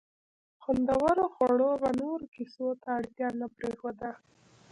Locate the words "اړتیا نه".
2.97-3.47